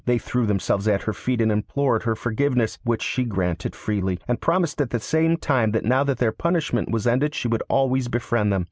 They 0.05 0.17
threw 0.17 0.47
themselves 0.47 0.87
at 0.87 1.03
her 1.03 1.13
feet 1.13 1.41
and 1.41 1.51
implored 1.51 2.01
her 2.05 2.15
forgiveness, 2.15 2.79
which 2.83 3.03
she 3.03 3.23
granted 3.23 3.75
freely, 3.75 4.17
and 4.27 4.41
promised 4.41 4.81
at 4.81 4.89
the 4.89 4.99
same 4.99 5.37
time 5.37 5.73
that 5.73 5.85
now 5.85 6.03
their 6.03 6.31
punishment 6.31 6.89
was 6.89 7.05
ended 7.05 7.35
she 7.35 7.47
would 7.47 7.61
always 7.69 8.07
befriend 8.07 8.51
them. 8.51 8.59